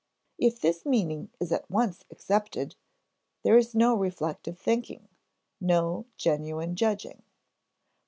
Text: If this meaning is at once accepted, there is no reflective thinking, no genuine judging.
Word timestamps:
If 0.39 0.59
this 0.59 0.83
meaning 0.83 1.29
is 1.39 1.51
at 1.51 1.69
once 1.69 2.05
accepted, 2.09 2.75
there 3.43 3.55
is 3.55 3.75
no 3.75 3.93
reflective 3.95 4.57
thinking, 4.57 5.07
no 5.59 6.07
genuine 6.17 6.75
judging. 6.75 7.21